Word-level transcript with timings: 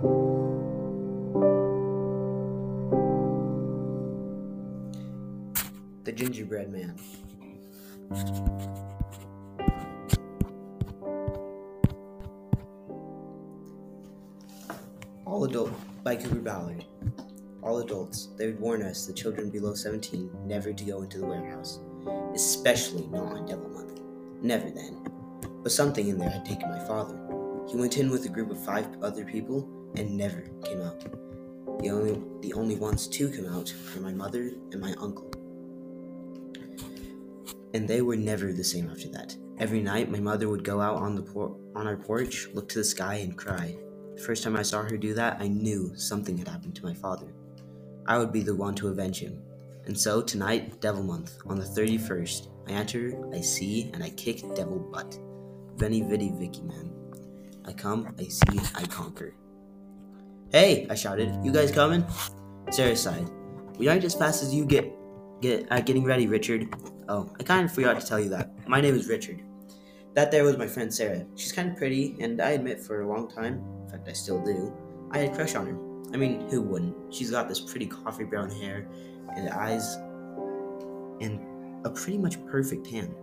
The 0.00 0.06
Gingerbread 6.14 6.72
Man. 6.72 6.96
All 15.26 15.44
adult 15.44 15.70
by 16.02 16.16
Cooper 16.16 16.36
Ballard. 16.36 16.86
All 17.62 17.80
adults, 17.80 18.28
they 18.38 18.46
would 18.46 18.58
warn 18.58 18.82
us, 18.82 19.04
the 19.04 19.12
children 19.12 19.50
below 19.50 19.74
17, 19.74 20.30
never 20.46 20.72
to 20.72 20.84
go 20.84 21.02
into 21.02 21.18
the 21.18 21.26
warehouse, 21.26 21.80
especially 22.34 23.06
not 23.08 23.34
on 23.34 23.44
Devil 23.44 23.68
Month. 23.68 24.00
Never 24.40 24.70
then. 24.70 25.06
But 25.62 25.72
something 25.72 26.08
in 26.08 26.16
there 26.16 26.30
had 26.30 26.46
taken 26.46 26.70
my 26.70 26.82
father. 26.86 27.20
He 27.68 27.76
went 27.76 27.98
in 27.98 28.08
with 28.08 28.24
a 28.24 28.30
group 28.30 28.50
of 28.50 28.64
five 28.64 28.86
other 29.02 29.26
people 29.26 29.68
and 29.96 30.16
never 30.16 30.42
came 30.64 30.80
out. 30.82 31.00
The 31.82 31.90
only 31.90 32.22
the 32.40 32.52
only 32.52 32.76
ones 32.76 33.06
to 33.08 33.30
come 33.30 33.46
out 33.46 33.72
were 33.94 34.00
my 34.00 34.12
mother 34.12 34.50
and 34.72 34.80
my 34.80 34.94
uncle. 35.00 35.30
And 37.72 37.86
they 37.86 38.02
were 38.02 38.16
never 38.16 38.52
the 38.52 38.64
same 38.64 38.90
after 38.90 39.08
that. 39.10 39.36
Every 39.58 39.80
night, 39.80 40.10
my 40.10 40.20
mother 40.20 40.48
would 40.48 40.64
go 40.64 40.80
out 40.80 40.96
on 40.96 41.14
the 41.14 41.22
por- 41.22 41.56
on 41.74 41.86
our 41.86 41.96
porch, 41.96 42.48
look 42.52 42.68
to 42.70 42.78
the 42.78 42.84
sky, 42.84 43.14
and 43.16 43.36
cry. 43.36 43.76
The 44.16 44.22
first 44.22 44.42
time 44.42 44.56
I 44.56 44.62
saw 44.62 44.82
her 44.82 44.96
do 44.96 45.14
that, 45.14 45.40
I 45.40 45.48
knew 45.48 45.92
something 45.96 46.36
had 46.36 46.48
happened 46.48 46.76
to 46.76 46.84
my 46.84 46.94
father. 46.94 47.32
I 48.06 48.18
would 48.18 48.32
be 48.32 48.42
the 48.42 48.56
one 48.56 48.74
to 48.76 48.88
avenge 48.88 49.20
him. 49.20 49.40
And 49.86 49.98
so 49.98 50.20
tonight, 50.20 50.80
Devil 50.80 51.02
Month, 51.02 51.38
on 51.46 51.58
the 51.58 51.64
31st, 51.64 52.48
I 52.68 52.72
enter, 52.72 53.18
I 53.34 53.40
see, 53.40 53.90
and 53.94 54.02
I 54.02 54.10
kick 54.10 54.42
devil 54.54 54.78
butt. 54.78 55.18
Veni 55.76 56.02
Vidi 56.02 56.30
Vici 56.38 56.62
man. 56.62 56.92
I 57.64 57.72
come, 57.72 58.14
I 58.18 58.24
see, 58.24 58.60
I 58.74 58.84
conquer. 58.84 59.34
Hey, 60.52 60.88
I 60.90 60.96
shouted, 60.96 61.32
you 61.44 61.52
guys 61.52 61.70
coming? 61.70 62.04
Sarah 62.72 62.96
sighed. 62.96 63.30
We 63.78 63.86
aren't 63.86 64.02
as 64.02 64.16
fast 64.16 64.42
as 64.42 64.52
you 64.52 64.64
get 64.64 64.92
get 65.40 65.68
at 65.70 65.86
getting 65.86 66.02
ready, 66.02 66.26
Richard. 66.26 66.74
Oh, 67.08 67.32
I 67.38 67.44
kind 67.44 67.64
of 67.64 67.72
forgot 67.72 68.00
to 68.00 68.04
tell 68.04 68.18
you 68.18 68.30
that. 68.30 68.50
My 68.68 68.80
name 68.80 68.96
is 68.96 69.06
Richard. 69.06 69.44
That 70.14 70.32
there 70.32 70.42
was 70.42 70.58
my 70.58 70.66
friend 70.66 70.92
Sarah. 70.92 71.24
She's 71.36 71.52
kind 71.52 71.70
of 71.70 71.76
pretty, 71.76 72.16
and 72.18 72.42
I 72.42 72.50
admit 72.50 72.80
for 72.80 73.02
a 73.02 73.08
long 73.08 73.30
time, 73.30 73.62
in 73.84 73.90
fact 73.90 74.08
I 74.08 74.12
still 74.12 74.44
do, 74.44 74.76
I 75.12 75.18
had 75.18 75.30
a 75.30 75.34
crush 75.36 75.54
on 75.54 75.66
her. 75.66 76.12
I 76.12 76.16
mean, 76.16 76.50
who 76.50 76.62
wouldn't? 76.62 77.14
She's 77.14 77.30
got 77.30 77.48
this 77.48 77.60
pretty 77.60 77.86
coffee 77.86 78.24
brown 78.24 78.50
hair 78.50 78.88
and 79.36 79.50
eyes 79.50 79.94
and 81.20 81.38
a 81.86 81.90
pretty 81.90 82.18
much 82.18 82.44
perfect 82.46 82.90
tan. 82.90 83.14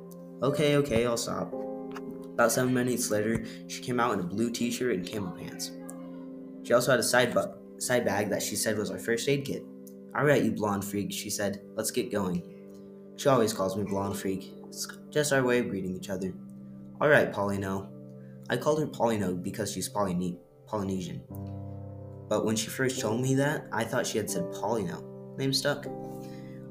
Okay, 0.43 0.77
okay, 0.77 1.05
I'll 1.05 1.17
stop. 1.17 1.51
About 2.23 2.53
seven 2.53 2.73
minutes 2.73 3.11
later, 3.11 3.43
she 3.67 3.81
came 3.81 3.99
out 3.99 4.13
in 4.13 4.21
a 4.21 4.23
blue 4.23 4.49
t-shirt 4.49 4.95
and 4.95 5.11
camo 5.11 5.31
pants. 5.31 5.71
She 6.67 6.73
also 6.73 6.91
had 6.91 6.99
a 6.99 7.03
side, 7.03 7.33
bu- 7.33 7.79
side 7.79 8.03
bag 8.03 8.29
that 8.29 8.43
she 8.43 8.57
said 8.57 8.77
was 8.77 8.91
our 8.91 8.99
first 8.99 9.29
aid 9.29 9.45
kit. 9.45 9.63
Alright, 10.13 10.43
you 10.43 10.51
blonde 10.51 10.83
freak, 10.83 11.13
she 11.13 11.29
said. 11.29 11.61
Let's 11.75 11.91
get 11.91 12.11
going. 12.11 12.43
She 13.15 13.29
always 13.29 13.53
calls 13.53 13.77
me 13.77 13.85
blonde 13.85 14.17
freak. 14.17 14.51
It's 14.67 14.85
just 15.09 15.31
our 15.31 15.43
way 15.43 15.59
of 15.59 15.69
greeting 15.69 15.95
each 15.95 16.09
other. 16.09 16.33
Alright, 17.01 17.31
Polyno. 17.31 17.87
I 18.49 18.57
called 18.57 18.81
her 18.81 18.85
Polyno 18.87 19.41
because 19.41 19.71
she's 19.71 19.87
Polyne- 19.87 20.39
Polynesian. 20.67 21.21
But 22.27 22.43
when 22.43 22.57
she 22.57 22.67
first 22.67 22.99
told 22.99 23.21
me 23.21 23.35
that, 23.35 23.67
I 23.71 23.85
thought 23.85 24.05
she 24.05 24.17
had 24.17 24.29
said 24.29 24.43
Polyno. 24.51 25.37
Name 25.37 25.53
stuck. 25.53 25.85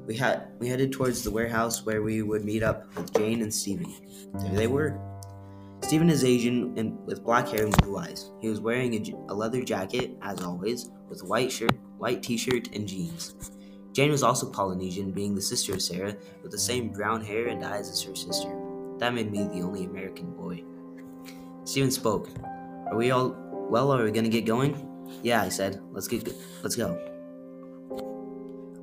We 0.05 0.15
had 0.15 0.49
we 0.59 0.67
headed 0.67 0.91
towards 0.91 1.23
the 1.23 1.31
warehouse 1.31 1.83
where 1.87 2.03
we 2.03 2.21
would 2.21 2.45
meet 2.45 2.61
up 2.61 2.95
with 2.95 3.11
Jane 3.15 3.41
and 3.41 3.51
Stevie. 3.51 3.97
There 4.35 4.53
they 4.53 4.67
were. 4.67 4.99
Stephen 5.87 6.09
is 6.09 6.25
Asian 6.25 6.77
and 6.77 6.99
with 7.05 7.23
black 7.23 7.47
hair 7.47 7.63
and 7.63 7.77
blue 7.77 7.97
eyes. 7.97 8.31
He 8.41 8.49
was 8.49 8.59
wearing 8.59 8.93
a 9.29 9.33
leather 9.33 9.63
jacket, 9.63 10.17
as 10.21 10.43
always, 10.43 10.89
with 11.07 11.23
a 11.23 11.25
white 11.25 11.49
shirt, 11.49 11.71
white 11.97 12.21
t-shirt, 12.21 12.75
and 12.75 12.85
jeans. 12.85 13.53
Jane 13.93 14.11
was 14.11 14.21
also 14.21 14.51
Polynesian, 14.51 15.13
being 15.13 15.33
the 15.33 15.41
sister 15.41 15.71
of 15.71 15.81
Sarah, 15.81 16.17
with 16.43 16.51
the 16.51 16.59
same 16.59 16.89
brown 16.89 17.23
hair 17.23 17.47
and 17.47 17.63
eyes 17.63 17.89
as 17.89 18.03
her 18.03 18.13
sister. 18.13 18.53
That 18.97 19.13
made 19.13 19.31
me 19.31 19.47
the 19.47 19.61
only 19.61 19.85
American 19.85 20.31
boy. 20.31 20.61
Stephen 21.63 21.89
spoke. 21.89 22.27
Are 22.91 22.97
we 22.97 23.11
all 23.11 23.33
well? 23.69 23.93
Are 23.93 24.03
we 24.03 24.11
gonna 24.11 24.27
get 24.27 24.45
going? 24.45 24.75
Yeah, 25.23 25.41
I 25.41 25.47
said. 25.47 25.81
Let's 25.93 26.09
get 26.09 26.29
let's 26.63 26.75
go. 26.75 26.99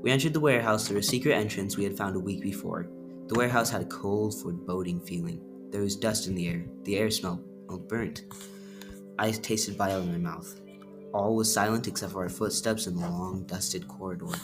We 0.00 0.10
entered 0.10 0.32
the 0.32 0.40
warehouse 0.40 0.88
through 0.88 1.00
a 1.00 1.02
secret 1.02 1.34
entrance 1.34 1.76
we 1.76 1.84
had 1.84 1.98
found 1.98 2.16
a 2.16 2.20
week 2.20 2.40
before. 2.40 2.88
The 3.26 3.34
warehouse 3.34 3.68
had 3.68 3.82
a 3.82 3.86
cold, 3.86 4.40
foreboding 4.40 5.00
feeling. 5.00 5.42
There 5.70 5.82
was 5.82 5.96
dust 5.96 6.26
in 6.26 6.34
the 6.34 6.48
air. 6.48 6.64
The 6.84 6.98
air 6.98 7.10
smelled, 7.10 7.44
burnt. 7.88 8.22
I 9.18 9.30
tasted 9.30 9.76
bile 9.76 10.00
in 10.02 10.12
my 10.12 10.18
mouth. 10.18 10.60
All 11.12 11.36
was 11.36 11.52
silent 11.52 11.86
except 11.86 12.12
for 12.12 12.22
our 12.22 12.28
footsteps 12.28 12.86
in 12.86 12.96
the 12.96 13.08
long, 13.08 13.44
dusted 13.44 13.86
corridor. 13.86 14.34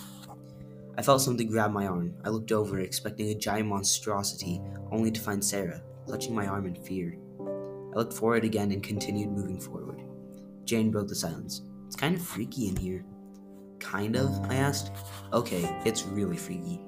I 0.97 1.03
felt 1.03 1.23
something 1.23 1.49
grab 1.49 1.73
my 1.73 1.87
arm. 1.87 2.15
I 2.25 2.29
looked 2.29 2.53
over, 2.53 2.81
expecting 2.81 3.29
a 3.31 3.35
giant 3.35 3.69
monstrosity, 3.69 4.61
only 4.91 5.11
to 5.11 5.21
find 5.21 5.45
Sarah, 5.45 5.83
clutching 6.05 6.35
my 6.35 6.47
arm 6.47 6.67
in 6.67 6.75
fear. 6.75 7.17
I 7.41 7.97
looked 7.97 8.13
forward 8.13 8.45
again 8.45 8.71
and 8.71 8.83
continued 8.83 9.31
moving 9.31 9.61
forward. 9.61 10.03
Jane 10.65 10.91
broke 10.91 11.09
the 11.09 11.15
silence. 11.15 11.63
It's 11.87 11.97
kind 11.97 12.17
of 12.17 12.23
freaky 12.23 12.69
in 12.69 12.77
here. 12.77 13.05
Kind 13.81 14.15
of? 14.15 14.29
I 14.51 14.57
asked. 14.57 14.93
Okay, 15.33 15.81
it's 15.85 16.05
really 16.05 16.37
freaky. 16.37 16.81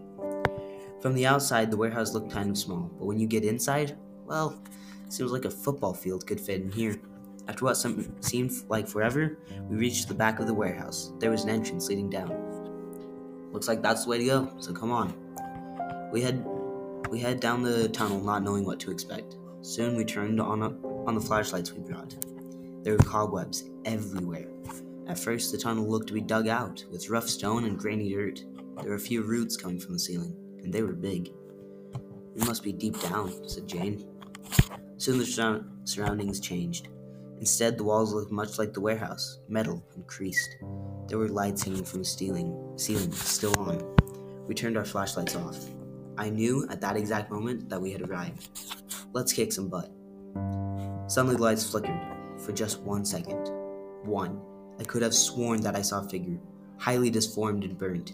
From 1.01 1.15
the 1.15 1.27
outside, 1.27 1.71
the 1.71 1.77
warehouse 1.77 2.15
looked 2.15 2.31
kind 2.31 2.51
of 2.51 2.59
small, 2.59 2.93
but 2.99 3.07
when 3.07 3.19
you 3.19 3.27
get 3.27 3.45
inside, 3.45 3.97
well, 4.25 4.63
seems 5.09 5.33
like 5.33 5.45
a 5.45 5.51
football 5.51 5.95
field 5.95 6.27
could 6.27 6.41
fit 6.41 6.61
in 6.61 6.71
here. 6.71 6.97
After 7.49 7.65
what 7.65 7.77
some 7.77 8.15
seemed 8.23 8.53
like 8.69 8.89
forever, 8.89 9.39
we 9.69 9.77
reached 9.77 10.09
the 10.09 10.15
back 10.15 10.39
of 10.39 10.47
the 10.47 10.55
warehouse. 10.55 11.13
There 11.19 11.31
was 11.31 11.45
an 11.45 11.51
entrance 11.51 11.89
leading 11.89 12.09
down. 12.09 12.31
Looks 13.53 13.69
like 13.69 13.83
that's 13.83 14.05
the 14.05 14.11
way 14.11 14.19
to 14.19 14.25
go, 14.25 14.53
so 14.59 14.73
come 14.73 14.93
on. 14.93 15.13
We 16.13 16.23
head 16.23 16.45
we 17.11 17.19
head 17.21 17.41
down 17.41 17.63
the 17.63 17.89
tunnel 17.91 18.21
not 18.21 18.43
knowing 18.43 18.65
what 18.65 18.81
to 18.81 18.91
expect. 18.91 19.37
Soon 19.61 19.97
we 19.97 20.05
turned 20.05 20.41
on 20.41 20.63
on 21.07 21.15
the 21.15 21.21
flashlights 21.21 21.73
we 21.73 21.81
brought. 21.81 22.17
There 22.83 22.95
were 22.95 23.05
cobwebs 23.05 23.65
everywhere. 23.85 24.49
At 25.09 25.19
first, 25.19 25.53
the 25.53 25.59
tunnel 25.59 25.87
looked 25.87 26.09
to 26.09 26.15
be 26.15 26.21
dug 26.21 26.49
out 26.49 26.85
with 26.91 27.11
rough 27.11 27.29
stone 27.29 27.65
and 27.65 27.79
grainy 27.79 28.13
dirt. 28.13 28.45
There 28.81 28.91
were 28.91 28.97
a 28.97 29.01
few 29.01 29.23
roots 29.23 29.57
coming 29.57 29.79
from 29.79 29.93
the 29.93 29.99
ceiling, 29.99 30.37
and 30.63 30.73
they 30.73 30.83
were 30.83 30.93
big. 30.93 31.33
We 32.35 32.47
must 32.47 32.63
be 32.63 32.73
deep 32.73 32.99
down, 33.01 33.49
said 33.49 33.69
Jane. 33.69 34.09
Soon 35.03 35.19
the 35.19 35.27
surround- 35.27 35.65
surroundings 35.83 36.39
changed. 36.39 36.87
Instead, 37.41 37.77
the 37.77 37.83
walls 37.83 38.15
looked 38.15 38.31
much 38.31 38.57
like 38.57 38.73
the 38.73 38.81
warehouse, 38.81 39.41
metal 39.49 39.83
and 39.97 40.07
creased. 40.07 40.59
There 41.09 41.19
were 41.19 41.29
lights 41.29 41.65
hanging 41.65 41.83
from 41.83 41.99
the 41.99 42.05
ceiling, 42.05 42.57
ceiling 42.77 43.11
still 43.11 43.59
on. 43.59 43.83
We 44.47 44.55
turned 44.55 44.77
our 44.77 44.85
flashlights 44.85 45.35
off. 45.35 45.59
I 46.17 46.31
knew 46.31 46.69
at 46.71 46.81
that 46.83 46.97
exact 46.97 47.33
moment 47.33 47.69
that 47.69 47.83
we 47.83 47.91
had 47.91 48.03
arrived. 48.03 48.49
Let's 49.13 49.33
kick 49.33 49.51
some 49.51 49.69
butt. 49.69 49.91
Suddenly, 51.11 51.35
the 51.35 51.43
lights 51.43 51.69
flickered 51.69 52.01
for 52.39 52.53
just 52.53 52.81
one 52.83 53.05
second. 53.05 53.51
One. 54.05 54.41
I 54.79 54.85
could 54.85 55.03
have 55.03 55.15
sworn 55.15 55.63
that 55.63 55.75
I 55.75 55.83
saw 55.83 56.05
a 56.05 56.09
figure, 56.09 56.39
highly 56.79 57.11
disformed 57.11 57.65
and 57.65 57.77
burnt. 57.77 58.13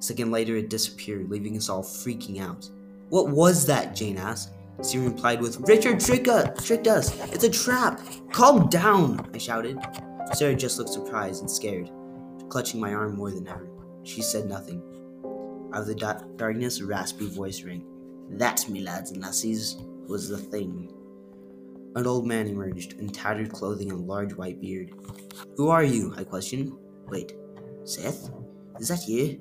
A 0.00 0.02
second 0.02 0.32
later, 0.32 0.56
it 0.56 0.68
disappeared, 0.68 1.30
leaving 1.30 1.56
us 1.56 1.68
all 1.68 1.84
freaking 1.84 2.40
out. 2.40 2.68
What 3.08 3.28
was 3.28 3.66
that? 3.66 3.94
Jane 3.94 4.18
asked. 4.18 4.50
Stephen 4.82 5.12
replied 5.12 5.40
with, 5.40 5.60
Richard 5.60 6.00
tricked 6.00 6.28
us! 6.28 6.66
Tricked 6.66 6.86
us! 6.86 7.18
It's 7.32 7.44
a 7.44 7.50
trap! 7.50 8.00
Calm 8.32 8.68
down! 8.68 9.30
I 9.32 9.38
shouted. 9.38 9.78
Sarah 10.32 10.54
just 10.54 10.78
looked 10.78 10.90
surprised 10.90 11.40
and 11.40 11.50
scared, 11.50 11.90
clutching 12.48 12.80
my 12.80 12.92
arm 12.92 13.16
more 13.16 13.30
than 13.30 13.46
ever. 13.48 13.68
She 14.02 14.22
said 14.22 14.46
nothing. 14.46 14.82
Out 15.72 15.82
of 15.82 15.86
the 15.86 15.94
da- 15.94 16.20
darkness, 16.36 16.80
a 16.80 16.86
raspy 16.86 17.28
voice 17.28 17.62
rang. 17.62 17.86
That's 18.30 18.68
me, 18.68 18.80
lads 18.80 19.10
and 19.10 19.22
lassies, 19.22 19.76
was 20.06 20.28
the 20.28 20.38
thing. 20.38 20.92
An 21.96 22.06
old 22.06 22.26
man 22.26 22.48
emerged 22.48 22.94
in 22.94 23.08
tattered 23.08 23.52
clothing 23.52 23.90
and 23.90 24.06
large 24.06 24.34
white 24.34 24.60
beard. 24.60 24.92
Who 25.56 25.68
are 25.68 25.84
you? 25.84 26.12
I 26.16 26.24
questioned. 26.24 26.72
Wait, 27.06 27.34
Seth? 27.84 28.30
Is 28.80 28.88
that 28.88 29.06
you? 29.06 29.40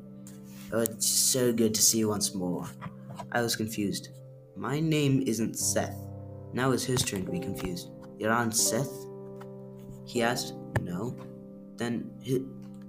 Oh, 0.71 0.81
it's 0.81 1.07
so 1.07 1.51
good 1.51 1.73
to 1.73 1.81
see 1.81 1.99
you 1.99 2.09
once 2.09 2.35
more. 2.35 2.67
I 3.31 3.41
was 3.41 3.55
confused. 3.55 4.09
My 4.55 4.79
name 4.79 5.23
isn't 5.25 5.57
Seth. 5.57 5.97
Now 6.53 6.71
it's 6.71 6.83
his 6.83 7.01
turn 7.01 7.25
to 7.25 7.31
be 7.31 7.39
confused. 7.39 7.89
On 8.23 8.51
Seth? 8.51 8.91
He 10.05 10.21
asked. 10.21 10.53
No. 10.81 11.15
Then, 11.77 12.11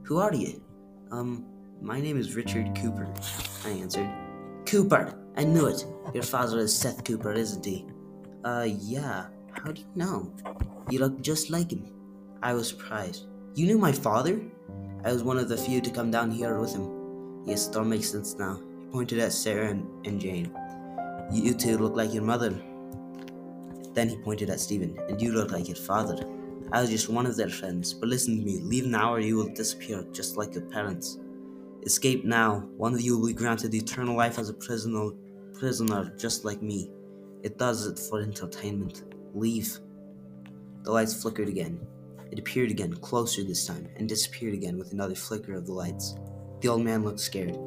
who 0.02 0.19
are 0.19 0.34
you? 0.34 0.62
Um, 1.11 1.46
my 1.81 2.00
name 2.00 2.19
is 2.19 2.37
Richard 2.37 2.76
Cooper, 2.76 3.12
I 3.64 3.70
answered. 3.70 4.11
Cooper! 4.66 5.19
I 5.37 5.44
knew 5.44 5.66
it. 5.66 5.87
Your 6.12 6.22
father 6.22 6.58
is 6.58 6.76
Seth 6.76 7.02
Cooper, 7.02 7.32
isn't 7.32 7.64
he? 7.64 7.87
Uh, 8.44 8.66
yeah. 8.69 9.26
How 9.52 9.72
do 9.72 9.81
you 9.81 9.88
know? 9.94 10.34
You 10.90 10.99
look 10.99 11.22
just 11.22 11.50
like 11.50 11.72
him. 11.72 11.87
I 12.43 12.52
was 12.52 12.69
surprised. 12.69 13.26
You 13.55 13.66
knew 13.66 13.78
my 13.78 13.93
father? 13.93 14.40
I 15.05 15.12
was 15.12 15.22
one 15.22 15.38
of 15.38 15.49
the 15.49 15.56
few 15.56 15.81
to 15.81 15.90
come 15.90 16.11
down 16.11 16.31
here 16.31 16.58
with 16.58 16.75
him. 16.75 17.43
Yes, 17.46 17.69
it 17.69 17.76
all 17.76 17.84
makes 17.84 18.11
sense 18.11 18.34
now. 18.34 18.61
He 18.81 18.87
pointed 18.93 19.19
at 19.19 19.32
Sarah 19.32 19.70
and, 19.70 20.06
and 20.06 20.20
Jane. 20.20 20.55
You 21.32 21.55
two 21.55 21.79
look 21.79 21.97
like 21.97 22.15
your 22.15 22.23
mother. 22.23 22.50
Then 23.94 24.09
he 24.09 24.17
pointed 24.17 24.50
at 24.50 24.61
Stephen, 24.61 24.99
and 25.09 25.21
you 25.21 25.32
look 25.32 25.53
like 25.53 25.69
your 25.69 25.76
father. 25.76 26.19
I 26.73 26.81
was 26.81 26.91
just 26.91 27.09
one 27.09 27.26
of 27.26 27.37
their 27.37 27.49
friends, 27.49 27.94
but 27.94 28.09
listen 28.09 28.37
to 28.37 28.44
me. 28.44 28.61
Leave 28.61 28.87
now 28.87 29.15
or 29.15 29.21
you 29.21 29.37
will 29.37 29.53
disappear, 29.55 30.05
just 30.12 30.37
like 30.37 30.55
your 30.55 30.65
parents. 30.65 31.19
Escape 31.85 32.25
now. 32.25 32.69
One 32.76 32.94
of 32.94 33.00
you 33.00 33.19
will 33.19 33.29
be 33.29 33.32
granted 33.32 33.75
eternal 33.75 34.17
life 34.17 34.38
as 34.38 34.49
a 34.49 34.55
prisoner, 34.55 35.11
prisoner 35.53 36.12
just 36.19 36.44
like 36.44 36.62
me. 36.62 36.91
It 37.43 37.59
does 37.59 37.87
it 37.87 37.99
for 37.99 38.21
entertainment. 38.21 39.05
Leave. 39.35 39.79
The 40.82 40.91
lights 40.91 41.21
flickered 41.21 41.49
again. 41.49 41.79
It 42.32 42.38
appeared 42.38 42.71
again, 42.71 42.94
closer 42.94 43.44
this 43.44 43.67
time, 43.67 43.88
and 43.97 44.09
disappeared 44.09 44.55
again 44.55 44.79
with 44.79 44.93
another 44.93 45.15
flicker 45.15 45.55
of 45.55 45.67
the 45.67 45.73
lights. 45.73 46.17
The 46.61 46.69
old 46.69 46.82
man 46.82 47.05
looked 47.05 47.21
scared. 47.21 47.59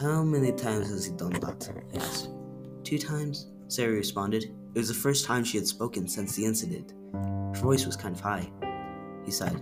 How 0.00 0.22
many 0.22 0.50
times 0.52 0.88
has 0.88 1.04
he 1.04 1.12
done 1.12 1.34
that? 1.34 1.70
I 1.70 1.98
asked. 1.98 2.30
Two 2.84 2.98
times, 2.98 3.46
Sarah 3.68 3.94
responded. 3.94 4.44
It 4.74 4.78
was 4.78 4.88
the 4.88 4.94
first 4.94 5.24
time 5.24 5.42
she 5.42 5.56
had 5.56 5.66
spoken 5.66 6.06
since 6.06 6.36
the 6.36 6.44
incident. 6.44 6.92
Her 7.14 7.62
voice 7.62 7.86
was 7.86 7.96
kind 7.96 8.14
of 8.14 8.20
high. 8.20 8.46
He 9.24 9.30
sighed. 9.30 9.58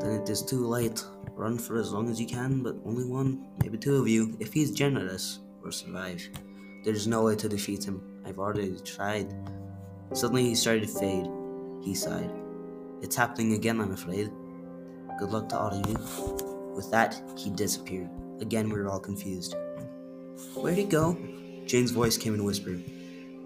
Then 0.00 0.12
it 0.12 0.30
is 0.30 0.42
too 0.42 0.64
late. 0.64 1.04
Run 1.34 1.58
for 1.58 1.78
as 1.78 1.92
long 1.92 2.08
as 2.08 2.20
you 2.20 2.28
can, 2.28 2.62
but 2.62 2.76
only 2.84 3.04
one, 3.04 3.44
maybe 3.60 3.76
two 3.76 3.96
of 3.96 4.06
you, 4.06 4.36
if 4.38 4.52
he's 4.52 4.70
generous, 4.70 5.40
will 5.64 5.72
survive. 5.72 6.22
There's 6.84 7.08
no 7.08 7.24
way 7.24 7.34
to 7.36 7.48
defeat 7.48 7.84
him. 7.84 8.02
I've 8.24 8.38
already 8.38 8.78
tried. 8.84 9.34
Suddenly 10.12 10.44
he 10.44 10.54
started 10.54 10.86
to 10.86 10.98
fade. 11.00 11.26
He 11.82 11.94
sighed. 11.94 12.30
It's 13.02 13.16
happening 13.16 13.54
again, 13.54 13.80
I'm 13.80 13.92
afraid. 13.92 14.30
Good 15.18 15.30
luck 15.30 15.48
to 15.48 15.58
all 15.58 15.70
of 15.70 15.88
you. 15.88 16.74
With 16.76 16.88
that, 16.92 17.20
he 17.36 17.50
disappeared. 17.50 18.10
Again, 18.40 18.68
we 18.68 18.78
were 18.78 18.88
all 18.88 19.00
confused. 19.00 19.56
Where'd 20.54 20.78
he 20.78 20.84
go? 20.84 21.18
Jane's 21.70 21.92
voice 21.92 22.16
came 22.16 22.34
in 22.34 22.40
a 22.40 22.42
whisper. 22.42 22.76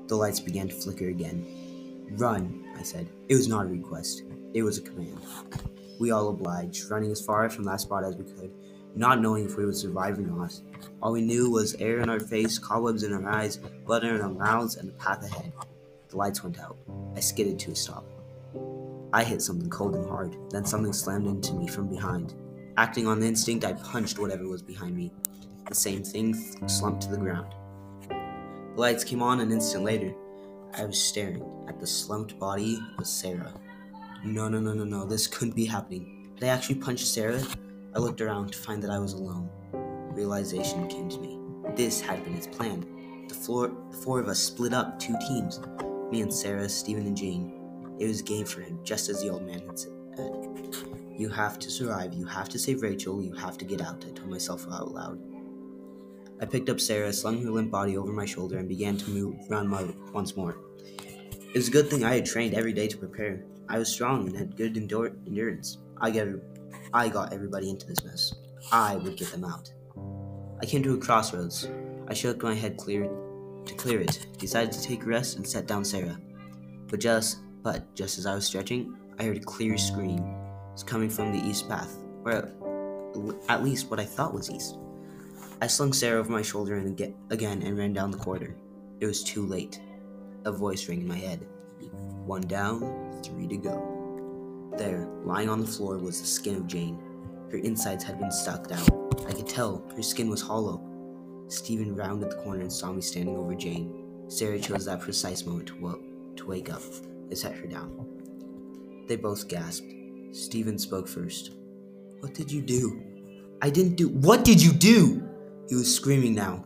The 0.06 0.16
lights 0.16 0.40
began 0.40 0.66
to 0.68 0.74
flicker 0.74 1.08
again. 1.08 1.44
Run, 2.12 2.64
I 2.74 2.82
said. 2.82 3.06
It 3.28 3.34
was 3.34 3.48
not 3.48 3.66
a 3.66 3.68
request, 3.68 4.22
it 4.54 4.62
was 4.62 4.78
a 4.78 4.80
command. 4.80 5.20
We 6.00 6.10
all 6.10 6.30
obliged, 6.30 6.90
running 6.90 7.12
as 7.12 7.20
far 7.20 7.50
from 7.50 7.64
that 7.64 7.82
spot 7.82 8.02
as 8.02 8.16
we 8.16 8.24
could, 8.24 8.50
not 8.96 9.20
knowing 9.20 9.44
if 9.44 9.58
we 9.58 9.66
would 9.66 9.76
survive 9.76 10.18
or 10.18 10.22
not. 10.22 10.58
All 11.02 11.12
we 11.12 11.20
knew 11.20 11.50
was 11.50 11.74
air 11.74 12.00
in 12.00 12.08
our 12.08 12.18
face, 12.18 12.58
cobwebs 12.58 13.02
in 13.02 13.12
our 13.12 13.28
eyes, 13.28 13.58
blood 13.58 14.04
in 14.04 14.18
our 14.18 14.30
mouths, 14.30 14.76
and 14.76 14.88
the 14.88 14.94
path 14.94 15.22
ahead. 15.22 15.52
The 16.08 16.16
lights 16.16 16.42
went 16.42 16.58
out. 16.58 16.78
I 17.14 17.20
skidded 17.20 17.58
to 17.58 17.72
a 17.72 17.76
stop. 17.76 18.06
I 19.12 19.22
hit 19.22 19.42
something 19.42 19.68
cold 19.68 19.96
and 19.96 20.08
hard, 20.08 20.34
then 20.48 20.64
something 20.64 20.94
slammed 20.94 21.26
into 21.26 21.52
me 21.52 21.68
from 21.68 21.90
behind. 21.90 22.32
Acting 22.78 23.06
on 23.06 23.20
the 23.20 23.26
instinct, 23.26 23.66
I 23.66 23.74
punched 23.74 24.18
whatever 24.18 24.48
was 24.48 24.62
behind 24.62 24.96
me. 24.96 25.12
The 25.68 25.74
same 25.74 26.02
thing 26.02 26.32
slumped 26.66 27.02
to 27.02 27.10
the 27.10 27.18
ground. 27.18 27.54
The 28.74 28.80
lights 28.80 29.04
came 29.04 29.22
on 29.22 29.38
an 29.38 29.52
instant 29.52 29.84
later. 29.84 30.12
I 30.76 30.84
was 30.84 31.00
staring 31.00 31.44
at 31.68 31.78
the 31.78 31.86
slumped 31.86 32.38
body 32.40 32.80
of 32.98 33.06
Sarah. 33.06 33.54
No, 34.24 34.48
no, 34.48 34.58
no, 34.58 34.72
no, 34.72 34.82
no, 34.82 35.04
this 35.04 35.28
couldn't 35.28 35.54
be 35.54 35.64
happening. 35.64 36.32
Had 36.34 36.48
I 36.48 36.52
actually 36.52 36.76
punched 36.76 37.06
Sarah? 37.06 37.40
I 37.94 38.00
looked 38.00 38.20
around 38.20 38.50
to 38.50 38.58
find 38.58 38.82
that 38.82 38.90
I 38.90 38.98
was 38.98 39.12
alone. 39.12 39.48
Realization 40.10 40.88
came 40.88 41.08
to 41.08 41.20
me. 41.20 41.38
This 41.76 42.00
had 42.00 42.24
been 42.24 42.34
his 42.34 42.48
plan. 42.48 42.84
The, 43.28 43.34
floor, 43.34 43.72
four 44.02 44.18
of 44.18 44.26
us 44.26 44.40
split 44.40 44.74
up 44.74 44.98
two 44.98 45.14
teams 45.28 45.60
me 46.10 46.22
and 46.22 46.34
Sarah, 46.34 46.68
Stephen, 46.68 47.06
and 47.06 47.16
Jane. 47.16 47.52
It 48.00 48.08
was 48.08 48.22
game 48.22 48.44
for 48.44 48.60
him, 48.60 48.80
just 48.82 49.08
as 49.08 49.22
the 49.22 49.28
old 49.28 49.46
man 49.46 49.60
had 49.66 49.78
said. 49.78 49.92
You 51.16 51.28
have 51.28 51.60
to 51.60 51.70
survive, 51.70 52.12
you 52.12 52.26
have 52.26 52.48
to 52.48 52.58
save 52.58 52.82
Rachel, 52.82 53.22
you 53.22 53.34
have 53.34 53.56
to 53.58 53.64
get 53.64 53.80
out, 53.80 54.04
I 54.04 54.10
told 54.10 54.30
myself 54.30 54.66
out 54.70 54.92
loud. 54.92 55.18
I 56.40 56.46
picked 56.46 56.68
up 56.68 56.80
Sarah, 56.80 57.12
slung 57.12 57.42
her 57.42 57.50
limp 57.50 57.70
body 57.70 57.96
over 57.96 58.12
my 58.12 58.26
shoulder, 58.26 58.58
and 58.58 58.68
began 58.68 58.96
to 58.98 59.10
move 59.10 59.36
around 59.50 59.68
my 59.68 59.84
once 60.12 60.36
more. 60.36 60.56
It 61.30 61.54
was 61.54 61.68
a 61.68 61.70
good 61.70 61.88
thing 61.88 62.04
I 62.04 62.14
had 62.14 62.26
trained 62.26 62.54
every 62.54 62.72
day 62.72 62.88
to 62.88 62.96
prepare. 62.96 63.44
I 63.68 63.78
was 63.78 63.88
strong 63.88 64.26
and 64.26 64.36
had 64.36 64.56
good 64.56 64.76
endure- 64.76 65.16
endurance. 65.26 65.78
I, 66.00 66.10
get, 66.10 66.26
er, 66.26 66.42
I 66.92 67.08
got 67.08 67.32
everybody 67.32 67.70
into 67.70 67.86
this 67.86 68.04
mess. 68.04 68.34
I 68.72 68.96
would 68.96 69.16
get 69.16 69.30
them 69.30 69.44
out. 69.44 69.72
I 70.60 70.66
came 70.66 70.82
to 70.82 70.94
a 70.94 70.98
crossroads. 70.98 71.68
I 72.08 72.14
shook 72.14 72.42
my 72.42 72.54
head 72.54 72.76
clear 72.76 73.08
to 73.66 73.74
clear 73.74 74.00
it, 74.00 74.26
decided 74.38 74.72
to 74.72 74.82
take 74.82 75.04
a 75.04 75.06
rest, 75.06 75.36
and 75.36 75.46
set 75.46 75.66
down 75.66 75.84
Sarah. 75.84 76.18
But 76.88 77.00
just 77.00 77.38
but 77.62 77.94
just 77.94 78.18
as 78.18 78.26
I 78.26 78.34
was 78.34 78.44
stretching, 78.44 78.94
I 79.18 79.24
heard 79.24 79.38
a 79.38 79.40
clear 79.40 79.78
scream. 79.78 80.18
It 80.18 80.72
was 80.72 80.82
coming 80.82 81.08
from 81.08 81.32
the 81.32 81.42
east 81.42 81.68
path, 81.68 81.96
or 82.24 82.50
at 83.48 83.64
least 83.64 83.90
what 83.90 84.00
I 84.00 84.04
thought 84.04 84.34
was 84.34 84.50
east. 84.50 84.76
I 85.64 85.66
slung 85.66 85.94
Sarah 85.94 86.20
over 86.20 86.30
my 86.30 86.42
shoulder 86.42 86.76
and 86.76 87.00
again 87.30 87.62
and 87.62 87.78
ran 87.78 87.94
down 87.94 88.10
the 88.10 88.18
corridor. 88.18 88.54
It 89.00 89.06
was 89.06 89.24
too 89.24 89.46
late. 89.46 89.80
A 90.44 90.52
voice 90.52 90.86
rang 90.90 91.00
in 91.00 91.08
my 91.08 91.16
head. 91.16 91.40
One 92.26 92.42
down, 92.42 93.22
three 93.24 93.48
to 93.48 93.56
go. 93.56 94.74
There, 94.76 95.08
lying 95.24 95.48
on 95.48 95.62
the 95.62 95.66
floor, 95.66 95.96
was 95.96 96.20
the 96.20 96.26
skin 96.26 96.56
of 96.56 96.66
Jane. 96.66 96.98
Her 97.50 97.56
insides 97.56 98.04
had 98.04 98.20
been 98.20 98.30
sucked 98.30 98.72
out. 98.72 98.90
I 99.26 99.32
could 99.32 99.48
tell 99.48 99.82
her 99.96 100.02
skin 100.02 100.28
was 100.28 100.42
hollow. 100.42 100.82
Stephen 101.48 101.96
rounded 101.96 102.30
the 102.30 102.42
corner 102.42 102.60
and 102.60 102.70
saw 102.70 102.92
me 102.92 103.00
standing 103.00 103.34
over 103.34 103.54
Jane. 103.54 104.04
Sarah 104.28 104.60
chose 104.60 104.84
that 104.84 105.00
precise 105.00 105.46
moment 105.46 105.68
to, 105.68 106.34
to 106.36 106.46
wake 106.46 106.70
up. 106.70 106.82
I 107.30 107.34
set 107.36 107.56
her 107.56 107.66
down. 107.66 108.06
They 109.08 109.16
both 109.16 109.48
gasped. 109.48 109.90
Stephen 110.32 110.76
spoke 110.78 111.08
first. 111.08 111.52
What 112.20 112.34
did 112.34 112.52
you 112.52 112.60
do? 112.60 113.02
I 113.62 113.70
didn't 113.70 113.94
do. 113.94 114.10
What 114.10 114.44
did 114.44 114.62
you 114.62 114.70
do? 114.70 115.30
He 115.68 115.74
was 115.74 115.94
screaming 115.94 116.34
now. 116.34 116.64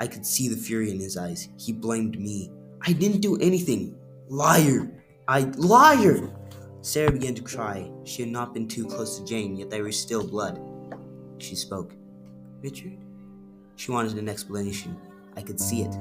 I 0.00 0.06
could 0.06 0.26
see 0.26 0.48
the 0.48 0.56
fury 0.56 0.90
in 0.90 1.00
his 1.00 1.16
eyes. 1.16 1.48
He 1.58 1.72
blamed 1.72 2.18
me. 2.20 2.50
I 2.86 2.92
didn't 2.92 3.20
do 3.20 3.36
anything. 3.38 3.96
Liar! 4.28 5.02
I. 5.26 5.40
Liar! 5.56 6.30
Sarah 6.82 7.10
began 7.10 7.34
to 7.34 7.42
cry. 7.42 7.90
She 8.04 8.22
had 8.22 8.30
not 8.30 8.54
been 8.54 8.68
too 8.68 8.86
close 8.86 9.18
to 9.18 9.24
Jane, 9.24 9.56
yet 9.56 9.70
there 9.70 9.82
was 9.82 9.98
still 9.98 10.26
blood. 10.26 10.60
She 11.38 11.56
spoke. 11.56 11.94
Richard? 12.62 12.96
She 13.76 13.90
wanted 13.90 14.16
an 14.18 14.28
explanation. 14.28 14.96
I 15.36 15.42
could 15.42 15.60
see 15.60 15.82
it. 15.82 15.94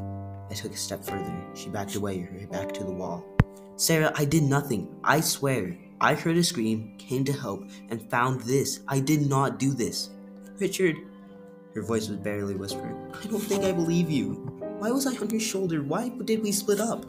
I 0.50 0.54
took 0.54 0.74
a 0.74 0.78
step 0.78 1.04
further. 1.04 1.34
She 1.56 1.70
backed 1.70 1.96
away, 1.96 2.20
her 2.20 2.48
back 2.48 2.72
to 2.74 2.84
the 2.84 2.92
wall. 2.92 3.26
Sarah, 3.78 4.14
I 4.16 4.26
did 4.26 4.44
nothing. 4.44 4.96
I 5.04 5.22
swear. 5.22 5.76
I 6.00 6.14
heard 6.14 6.38
a 6.38 6.44
scream, 6.44 6.96
came 6.98 7.26
to 7.26 7.34
help, 7.34 7.64
and 7.90 8.10
found 8.12 8.42
this. 8.42 8.82
I 8.88 9.00
did 9.00 9.28
not 9.28 9.60
do 9.60 9.74
this. 9.74 10.10
Richard. 10.60 10.98
Her 11.76 11.82
voice 11.82 12.08
was 12.08 12.18
barely 12.18 12.56
whispering. 12.56 12.96
I 13.22 13.28
don't 13.28 13.42
think 13.42 13.66
I 13.66 13.74
believe 13.74 14.10
you. 14.10 14.36
Why 14.80 14.92
was 14.92 15.06
I 15.06 15.16
on 15.18 15.30
your 15.30 15.42
shoulder? 15.42 15.84
Why 15.84 16.08
did 16.08 16.42
we 16.42 16.54
split 16.54 16.80
up? 16.80 17.06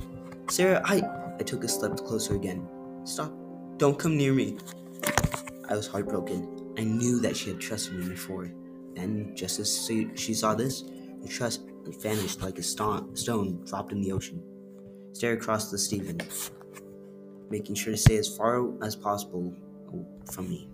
Sarah, 0.51 0.83
I. 0.85 1.03
I 1.39 1.43
took 1.45 1.63
a 1.63 1.69
step 1.69 1.97
closer 1.99 2.35
again. 2.35 2.67
Stop. 3.05 3.33
Don't 3.77 3.97
come 3.97 4.17
near 4.17 4.33
me. 4.33 4.59
I 5.69 5.77
was 5.77 5.87
heartbroken. 5.87 6.75
I 6.77 6.83
knew 6.83 7.21
that 7.21 7.37
she 7.37 7.51
had 7.51 7.61
trusted 7.61 7.95
me 7.95 8.09
before. 8.09 8.51
Then, 8.95 9.37
just 9.37 9.61
as 9.61 9.87
she 10.15 10.35
saw 10.35 10.55
this, 10.55 10.83
her 11.23 11.29
trust 11.29 11.63
vanished 12.01 12.43
like 12.43 12.59
a 12.59 12.63
stone 12.63 13.15
dropped 13.67 13.93
in 13.93 14.01
the 14.01 14.11
ocean. 14.11 14.43
Stare 15.13 15.35
across 15.35 15.71
the 15.71 15.79
Stephen, 15.79 16.21
making 17.51 17.77
sure 17.77 17.93
to 17.93 17.97
stay 17.97 18.17
as 18.17 18.37
far 18.37 18.73
as 18.83 18.97
possible 18.97 19.55
from 20.33 20.49
me. 20.49 20.69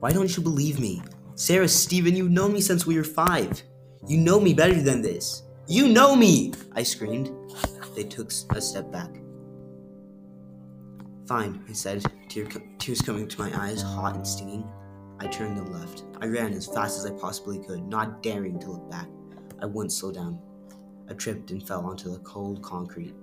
Why 0.00 0.12
don't 0.12 0.36
you 0.36 0.42
believe 0.42 0.78
me? 0.78 1.00
Sarah, 1.36 1.66
Stephen, 1.66 2.14
you've 2.14 2.30
known 2.30 2.52
me 2.52 2.60
since 2.60 2.86
we 2.86 2.96
were 2.96 3.02
five. 3.02 3.60
You 4.06 4.18
know 4.18 4.38
me 4.38 4.54
better 4.54 4.80
than 4.80 5.02
this. 5.02 5.42
You 5.66 5.88
know 5.88 6.14
me! 6.14 6.52
I 6.76 6.84
screamed. 6.84 7.32
They 7.96 8.04
took 8.04 8.30
a 8.50 8.60
step 8.60 8.92
back. 8.92 9.10
Fine, 11.26 11.64
I 11.68 11.72
said, 11.72 12.04
tears 12.28 13.00
coming 13.02 13.26
to 13.26 13.38
my 13.40 13.50
eyes, 13.60 13.82
hot 13.82 14.14
and 14.14 14.26
stinging. 14.26 14.64
I 15.18 15.26
turned 15.26 15.58
and 15.58 15.72
left. 15.72 16.04
I 16.20 16.26
ran 16.26 16.52
as 16.52 16.66
fast 16.66 16.98
as 16.98 17.06
I 17.06 17.10
possibly 17.18 17.58
could, 17.58 17.82
not 17.82 18.22
daring 18.22 18.60
to 18.60 18.70
look 18.70 18.88
back. 18.88 19.08
I 19.60 19.66
wouldn't 19.66 19.92
slow 19.92 20.12
down. 20.12 20.38
I 21.10 21.14
tripped 21.14 21.50
and 21.50 21.66
fell 21.66 21.84
onto 21.84 22.12
the 22.12 22.20
cold 22.20 22.62
concrete. 22.62 23.14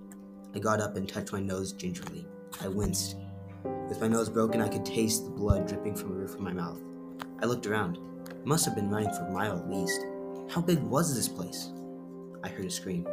I 0.53 0.59
got 0.59 0.81
up 0.81 0.97
and 0.97 1.07
touched 1.07 1.31
my 1.31 1.39
nose 1.39 1.71
gingerly. 1.71 2.25
I 2.61 2.67
winced. 2.67 3.15
With 3.87 4.01
my 4.01 4.07
nose 4.09 4.27
broken, 4.27 4.61
I 4.61 4.67
could 4.67 4.85
taste 4.85 5.23
the 5.23 5.31
blood 5.31 5.65
dripping 5.67 5.95
from 5.95 6.09
the 6.09 6.15
roof 6.15 6.33
of 6.33 6.41
my 6.41 6.51
mouth. 6.51 6.81
I 7.41 7.45
looked 7.45 7.65
around. 7.65 7.97
Must 8.45 8.65
have 8.65 8.75
been 8.75 8.89
running 8.89 9.13
for 9.13 9.25
a 9.25 9.31
mile 9.31 9.57
at 9.57 9.69
least. 9.69 10.01
How 10.49 10.61
big 10.61 10.79
was 10.79 11.15
this 11.15 11.27
place? 11.27 11.71
I 12.43 12.49
heard 12.49 12.65
a 12.65 12.71
scream. 12.71 13.07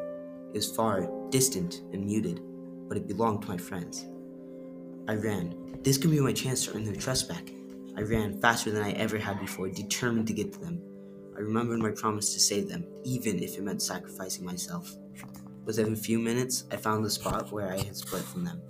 It 0.53 0.57
was 0.57 0.75
far, 0.75 1.09
distant, 1.31 1.83
and 1.93 2.05
muted, 2.05 2.41
but 2.89 2.97
it 2.97 3.07
belonged 3.07 3.43
to 3.43 3.49
my 3.49 3.57
friends. 3.57 4.07
I 5.07 5.15
ran. 5.15 5.79
This 5.83 5.99
could 5.99 6.11
be 6.11 6.21
my 6.21 6.33
chance 6.33 6.65
to 6.65 6.75
earn 6.75 6.85
their 6.85 6.95
trust 6.95 7.29
back. 7.29 7.51
I 7.97 8.03
ran 8.03 8.41
faster 8.41 8.71
than 8.71 8.83
I 8.83 8.93
ever 8.93 9.19
had 9.19 9.41
before, 9.41 9.69
determined 9.69 10.27
to 10.29 10.33
get 10.33 10.53
to 10.53 10.61
them. 10.61 10.83
I 11.37 11.41
remembered 11.41 11.79
my 11.79 11.91
promise 11.91 12.33
to 12.35 12.41
save 12.41 12.69
them, 12.69 12.85
even 13.05 13.43
if 13.43 13.57
it 13.57 13.63
meant 13.63 13.83
sacrificing 13.83 14.45
myself. 14.45 14.95
Within 15.65 15.93
a 15.93 15.97
few 15.97 16.19
minutes, 16.19 16.65
I 16.73 16.77
found 16.77 17.05
the 17.05 17.11
spot 17.11 17.53
where 17.53 17.73
I 17.73 17.77
had 17.77 17.97
split 17.97 18.23
from 18.23 18.45
them. 18.45 18.61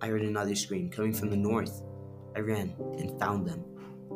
I 0.00 0.08
heard 0.08 0.22
another 0.22 0.54
scream 0.54 0.90
coming 0.90 1.12
from 1.12 1.30
the 1.30 1.36
north. 1.36 1.82
I 2.34 2.40
ran 2.40 2.74
and 2.98 3.18
found 3.18 3.46
them, 3.46 3.64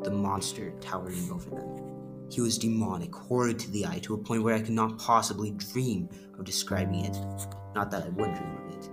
the 0.02 0.11
monster 0.11 0.73
towering 0.80 1.30
over 1.30 1.50
them. 1.50 1.90
He 2.30 2.40
was 2.40 2.59
demonic, 2.59 3.14
horrid 3.14 3.59
to 3.61 3.70
the 3.70 3.87
eye, 3.87 3.99
to 4.02 4.14
a 4.14 4.18
point 4.18 4.42
where 4.42 4.54
I 4.54 4.61
could 4.61 4.70
not 4.70 4.99
possibly 4.99 5.50
dream 5.50 6.09
of 6.38 6.44
describing 6.44 7.04
it. 7.04 7.16
Not 7.75 7.90
that 7.90 8.04
I 8.04 8.09
would 8.11 8.35
dream 8.35 8.56
of 8.56 8.75
it. 8.75 8.90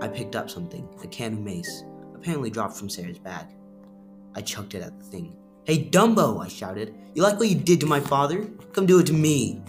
I 0.00 0.08
picked 0.08 0.36
up 0.36 0.48
something 0.48 0.88
a 1.02 1.06
can 1.08 1.34
of 1.34 1.40
mace, 1.40 1.84
apparently 2.14 2.50
dropped 2.50 2.76
from 2.76 2.88
Sarah's 2.88 3.18
bag. 3.18 3.46
I 4.34 4.40
chucked 4.40 4.74
it 4.74 4.82
at 4.82 4.98
the 4.98 5.04
thing. 5.04 5.36
Hey, 5.64 5.84
Dumbo! 5.84 6.42
I 6.42 6.48
shouted. 6.48 6.94
You 7.14 7.22
like 7.22 7.38
what 7.38 7.48
you 7.48 7.54
did 7.54 7.80
to 7.80 7.86
my 7.86 8.00
father? 8.00 8.46
Come 8.72 8.86
do 8.86 9.00
it 9.00 9.06
to 9.06 9.12
me! 9.12 9.62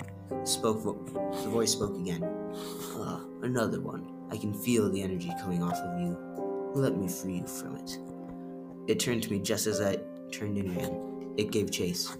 Spoke 0.45 0.79
vo- 0.81 1.31
the 1.43 1.49
voice 1.49 1.73
spoke 1.73 1.97
again. 1.97 2.23
Uh, 2.23 3.19
another 3.41 3.81
one. 3.81 4.07
I 4.31 4.37
can 4.37 4.53
feel 4.53 4.89
the 4.89 5.01
energy 5.01 5.33
coming 5.41 5.61
off 5.61 5.75
of 5.75 5.99
you. 5.99 6.17
Let 6.73 6.95
me 6.95 7.09
free 7.09 7.37
you 7.37 7.47
from 7.47 7.75
it. 7.75 7.97
It 8.87 8.99
turned 8.99 9.23
to 9.23 9.31
me 9.31 9.39
just 9.39 9.67
as 9.67 9.81
I 9.81 9.97
turned 10.31 10.57
and 10.57 10.75
ran. 10.75 11.33
It 11.37 11.51
gave 11.51 11.71
chase. 11.71 12.17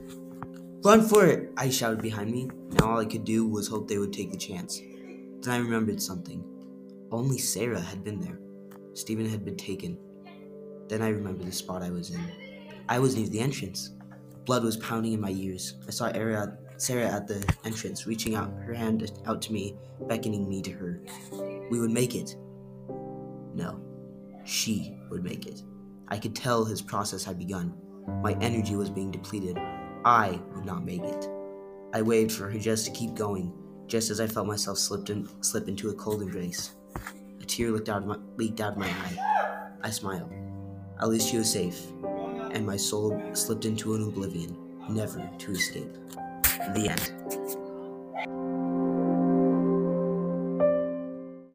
Run 0.83 1.07
for 1.07 1.25
it! 1.25 1.51
I 1.57 1.69
shouted 1.69 2.01
behind 2.01 2.31
me. 2.31 2.49
Now 2.71 2.91
all 2.91 2.99
I 2.99 3.05
could 3.05 3.25
do 3.25 3.47
was 3.47 3.67
hope 3.67 3.87
they 3.87 3.97
would 3.97 4.13
take 4.13 4.31
the 4.31 4.37
chance. 4.37 4.79
Then 5.41 5.53
I 5.53 5.57
remembered 5.57 6.01
something. 6.01 6.43
Only 7.11 7.37
Sarah 7.37 7.81
had 7.81 8.03
been 8.03 8.19
there. 8.19 8.39
Stephen 8.93 9.27
had 9.27 9.43
been 9.43 9.57
taken. 9.57 9.97
Then 10.87 11.01
I 11.01 11.09
remembered 11.09 11.47
the 11.47 11.51
spot 11.51 11.83
I 11.83 11.89
was 11.89 12.11
in. 12.11 12.23
I 12.87 12.99
was 12.99 13.15
near 13.15 13.27
the 13.27 13.39
entrance. 13.39 13.91
Blood 14.45 14.63
was 14.63 14.77
pounding 14.77 15.13
in 15.13 15.21
my 15.21 15.31
ears. 15.31 15.75
I 15.87 15.91
saw 15.91 16.11
Sarah, 16.11 16.57
Sarah 16.77 17.05
at 17.05 17.27
the 17.27 17.45
entrance, 17.65 18.07
reaching 18.07 18.35
out 18.35 18.51
her 18.65 18.73
hand 18.73 19.11
out 19.25 19.41
to 19.43 19.53
me, 19.53 19.75
beckoning 20.07 20.49
me 20.49 20.61
to 20.63 20.71
her. 20.71 21.01
We 21.69 21.79
would 21.79 21.91
make 21.91 22.15
it. 22.15 22.35
No, 23.53 23.79
she 24.45 24.97
would 25.09 25.23
make 25.23 25.45
it. 25.45 25.61
I 26.07 26.17
could 26.17 26.35
tell 26.35 26.65
his 26.65 26.81
process 26.81 27.23
had 27.23 27.37
begun. 27.37 27.73
My 28.21 28.33
energy 28.41 28.75
was 28.75 28.89
being 28.89 29.11
depleted. 29.11 29.57
I 30.05 30.39
would 30.53 30.65
not 30.65 30.83
make 30.83 31.03
it. 31.03 31.29
I 31.93 32.01
waved 32.01 32.31
for 32.31 32.49
her 32.49 32.59
just 32.59 32.85
to 32.85 32.91
keep 32.91 33.15
going, 33.15 33.53
just 33.87 34.09
as 34.09 34.19
I 34.19 34.27
felt 34.27 34.47
myself 34.47 34.77
slip, 34.77 35.09
in, 35.09 35.27
slip 35.41 35.67
into 35.67 35.89
a 35.89 35.93
cold 35.93 36.21
embrace. 36.21 36.75
A 37.41 37.45
tear 37.45 37.73
out, 37.75 37.89
of 37.89 38.05
my, 38.05 38.17
leaked 38.37 38.61
out 38.61 38.73
of 38.73 38.77
my 38.77 38.87
eye. 38.87 39.69
I 39.81 39.89
smiled. 39.89 40.31
At 41.01 41.09
least 41.09 41.29
she 41.29 41.37
was 41.37 41.51
safe, 41.51 41.79
and 42.51 42.65
my 42.65 42.75
soul 42.75 43.21
slipped 43.33 43.65
into 43.65 43.95
an 43.95 44.03
oblivion, 44.03 44.57
never 44.89 45.29
to 45.37 45.51
escape. 45.51 45.93
The 46.75 46.89
end. 46.89 47.38